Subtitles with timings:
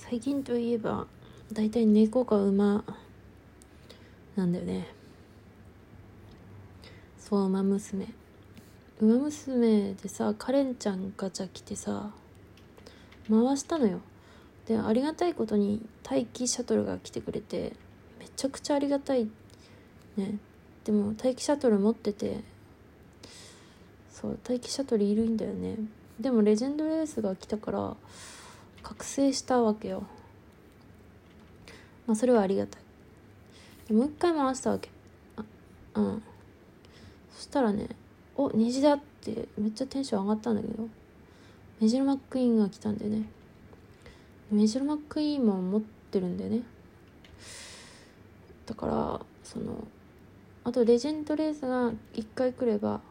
[0.00, 1.06] 最近といえば
[1.52, 2.84] 大体猫か馬
[4.36, 4.86] なんだよね。
[7.18, 8.06] そう馬娘。
[9.00, 12.10] 馬娘でさカレンちゃんガチャ来てさ
[13.28, 14.00] 回したのよ。
[14.66, 17.72] でありがたいことに待機シャトルが来てくれて
[18.20, 19.28] めちゃくちゃありがたい。
[20.16, 20.38] ね。
[20.84, 22.44] でも待機シャトル持ってて
[24.12, 25.76] そう待機シャトルいるんだよね。
[26.20, 27.96] でもレジェンドレースが来たから
[28.88, 30.02] 覚醒したわけよ。
[32.06, 32.82] まあそれはありがたい。
[33.86, 34.88] でもう一回回したわけ。
[35.36, 35.44] あ
[35.96, 36.22] うん。
[37.34, 37.90] そしたらね
[38.34, 40.88] お虹だってめっちゃテンション上がったんだけど
[41.82, 43.28] メジロマックイーンが来たんでね。
[44.50, 46.62] メジロマックイーンも持ってるんだよね。
[48.64, 49.86] だからその
[50.64, 53.02] あとレジェンドレースが1回来れば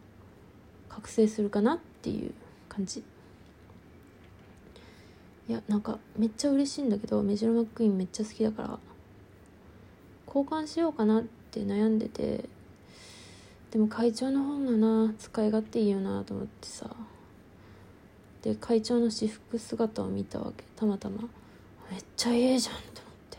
[0.90, 2.34] 覚醒するかなっていう
[2.68, 3.04] 感じ。
[5.48, 8.80] いやなんかめっちゃ嬉しいんだけどメジロマックイーンめっちゃ好きだから
[10.27, 12.46] 交換しようかなって悩んでて
[13.71, 16.90] でも会長の方がな使い勝手いいよなと思ってさ
[18.41, 21.24] で会長の私服姿を見たわけたまたま。
[21.91, 22.93] めっちゃええじゃんと思っ
[23.32, 23.38] て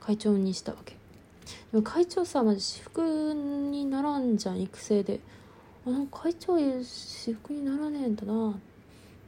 [0.00, 0.96] 会長にしたわけ。
[1.72, 5.20] でも会長さまじ私服にならんじゃん育成で。
[5.84, 8.71] あの会長私服にならねえんだなって。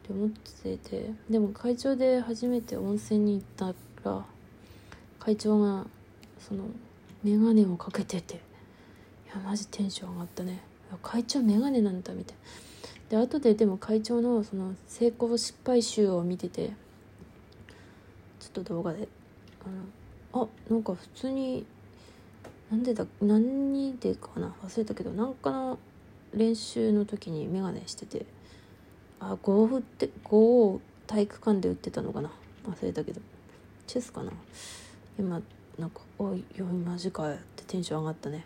[0.05, 4.25] って思っててでも会長で初めて温泉に行ったら
[5.19, 5.87] 会長が
[6.39, 6.65] その
[7.23, 8.39] 眼鏡をかけててい
[9.35, 10.61] やマジテンション上がったね。
[11.03, 12.37] 会長眼鏡なんだみたい
[13.11, 13.21] な。
[13.21, 16.73] で後ででも会長のその成功失敗集を見てて
[18.41, 19.09] ちょっと動画で
[19.65, 21.67] あのあなんか普通に
[22.71, 24.55] なんでだ何でかな？
[24.63, 25.79] 忘れたけどなんかの
[26.35, 28.27] 練習の時に眼鏡してて
[29.33, 32.30] あ5振って5を体育館で打ってたのかな？
[32.69, 33.20] 忘れたけど。
[33.86, 34.33] チェスかな？
[35.19, 35.41] 今
[35.78, 38.45] なんか「おいよいマジかよ」ってテンション上がったね、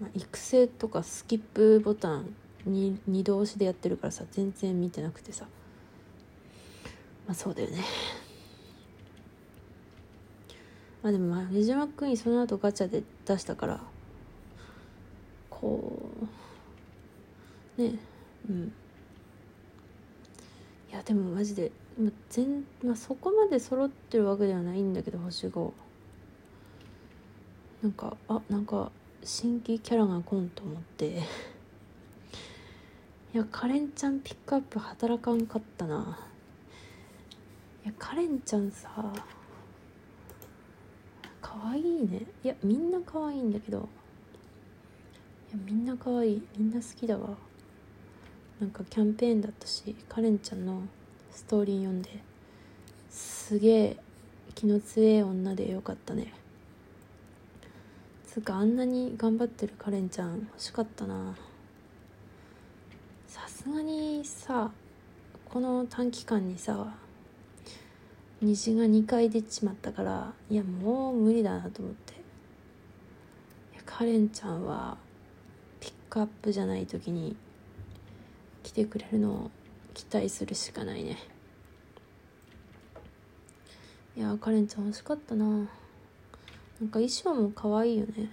[0.00, 2.34] まあ、育成とかスキップボタン
[2.64, 5.46] に2度押しでやってるからさ全然見てなくてさ。
[7.26, 7.84] まあそうだよね。
[11.02, 13.80] まあでもまあメジマックイーンその後ガチャで出したから
[15.50, 16.10] こ
[17.78, 17.98] うね
[18.48, 18.72] うん。
[20.90, 25.72] いやでもマジで、ま、全、まあ、そこまで揃ってるわけではないんだけど星5
[27.82, 28.90] なんかあなんか
[29.22, 31.22] 新規キャラが来んと思って。
[33.34, 36.18] いやカレンちゃんピックアップ働かんかったな。
[37.84, 38.88] いやカレンちゃんさ
[41.42, 42.22] 可愛いね。
[42.42, 43.88] いやみんな可愛いんだけど。
[45.50, 46.46] いやみんな可愛い。
[46.56, 47.36] みんな好きだわ。
[48.60, 50.82] なんかキャンペーンだったしカレンちゃんの
[51.30, 52.10] ストーリー読んで
[53.10, 53.96] すげえ
[54.54, 56.32] 気の強い女でよかったね。
[58.26, 61.36] つうかあんなに頑張ってるカレンちゃん欲しかったな。
[63.28, 64.70] さすがにさ
[65.44, 66.94] この短期間にさ
[68.40, 72.14] 虹が2回出ちまったからいやもう無理だなと思って。
[73.84, 74.98] カレンちゃんは
[75.80, 77.36] ピックアップじゃない時に
[78.76, 79.50] てくれるのを
[79.94, 81.16] 期待するしかないね。
[84.14, 85.46] いやカレンちゃん欲しかったな。
[85.46, 85.68] なんか
[86.94, 88.30] 衣装も可愛いよね。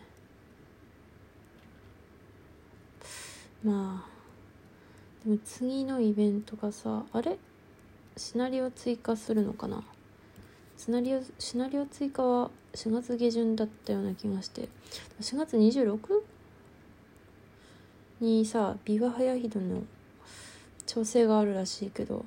[3.63, 4.09] まあ
[5.25, 7.37] でも次のイベントがさあれ？
[8.17, 9.81] シナリオ追加するのかな？
[10.77, 14.67] シナリオシナリオ追加は4月下旬だったような気がして。
[15.21, 15.97] 4月 26?
[18.19, 19.83] にさビワハヤヒドの
[20.93, 22.23] 調整があるらしいけど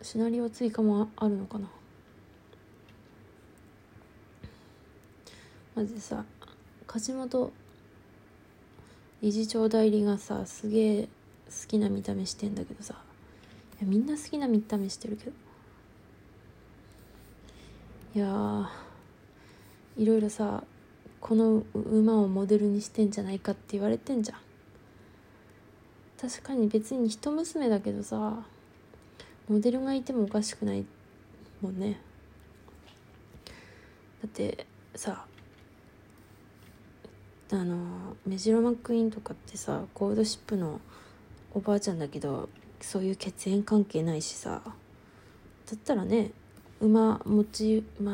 [0.00, 1.68] シナリオ追加もあるのかな？
[5.74, 6.24] まずさ
[6.86, 7.52] 梶本
[9.20, 11.08] 理事長代理がさすげえ好
[11.68, 12.94] きな見た目してんだけどさ。
[13.78, 15.32] いやみんな好きな見た目してるけど？
[18.14, 18.70] いや
[19.98, 20.64] いろいろさ
[21.20, 24.38] この馬をモデルにしてんじゃないかって言われてんじゃん。
[26.22, 28.44] 確かに別に一娘だけどさ
[29.48, 30.84] モデルがいてもおかしくない
[31.60, 32.00] もんね。
[34.22, 35.26] だってさ
[37.50, 40.80] あのメジロマックイーンとかってさゴールドシップの
[41.54, 42.48] おばあちゃんだけど
[42.80, 44.72] そういう血縁関係ないしさだ
[45.74, 46.30] ったらね
[46.80, 48.12] 馬持ちま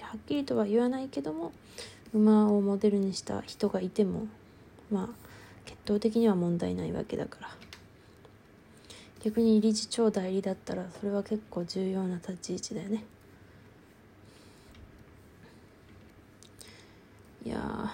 [0.00, 1.52] あはっきりとは言わないけども
[2.14, 4.26] 馬をモデルにした人がいても
[4.92, 5.31] まあ
[5.66, 7.48] 血統的には問題ないわけだから。
[9.22, 13.04] 逆に理事長代理だったらそれは結構重要な立ち位置だよね。
[17.44, 17.92] いや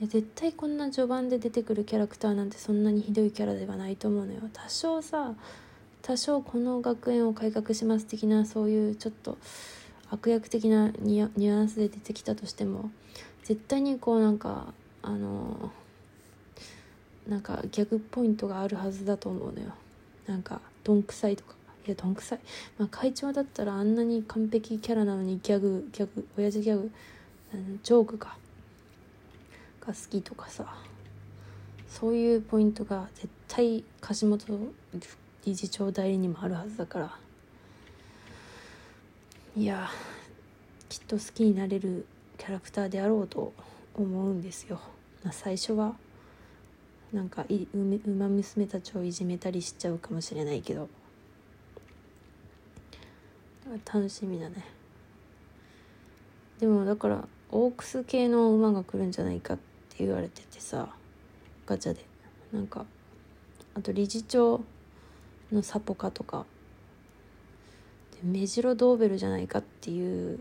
[0.00, 4.40] いや絶対こんな序盤で出てくるキャラクターなんてそんなにひどいキャラではないと思うのよ。
[4.52, 5.34] 多少さ
[6.02, 9.38] 多少この学園を改革します的なそういうちょっと
[10.10, 12.90] 悪役的なニュアンスで出てきたとしても
[13.42, 15.85] 絶対にこうなんかあのー
[17.28, 19.72] なんかギャグポイントがあるはずだと思うのよ。
[20.26, 21.54] なんかどんくさいとか。
[21.86, 22.40] いやどんくさい、
[22.78, 26.90] まあ、会長だったらあんなに完璧キャラなのにギャグギャグ親父ギャグ。
[27.82, 28.36] ジョークか
[29.80, 30.74] が好きとかさ。
[31.88, 34.72] そういうポイントが絶対梶本
[35.44, 37.18] 理事長代理にもあるはずだから。
[39.56, 39.88] いや
[40.88, 42.04] きっと好きになれる
[42.36, 43.52] キャラクターであろうと
[43.94, 44.80] 思うんですよ。
[45.24, 45.94] まあ最初は
[47.12, 50.88] なんかい馬娘たちをいじめたりしちゃうかもしれないけど。
[53.84, 54.64] 楽しみだね。
[56.60, 60.88] でもだからオークス系の馬が来るんじゃないかって言われててさ
[61.66, 62.04] ガチャで。
[62.52, 62.86] なんか
[63.74, 64.62] あと理事長
[65.52, 66.46] のサポカとか。
[68.22, 70.40] メジロドーベルじゃないかっていう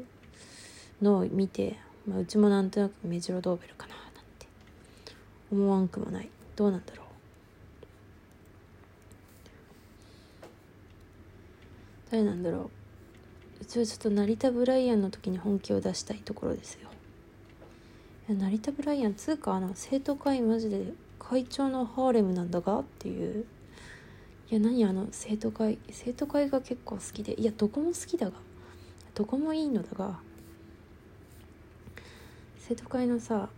[1.01, 1.77] のを見て、
[2.07, 4.03] まあ、うちもなんとなくメジロドーベルかななん
[4.39, 4.47] て
[5.51, 6.29] 思わんくもない。
[6.55, 7.05] どうなんだろう。
[12.11, 12.69] 誰なんだろう。
[13.61, 16.89] うちはちょっと成田ブライアンの時に本気を出したいところですよ。
[18.29, 23.45] いや成田ブライアンつうかあの生徒会マジで会長のハーレムなんだがっていう。
[24.49, 27.39] いや何あの生徒会生徒会が結構好きで。
[27.39, 28.33] いやどこも好きだが。
[29.13, 30.19] どこもいいのだが。
[32.59, 33.49] 生徒会のさ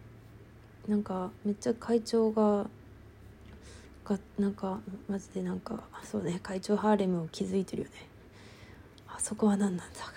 [0.88, 2.68] なんかめっちゃ会長が
[4.08, 7.96] がなんかマジでなんかそうね会長ハーレムを築いてるよね。
[9.08, 10.00] あそこは何なんだ？
[10.00, 10.12] か